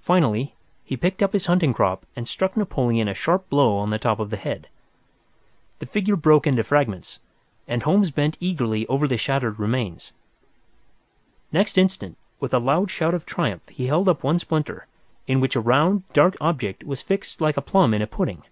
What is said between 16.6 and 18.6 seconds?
was fixed like a plum in a pudding.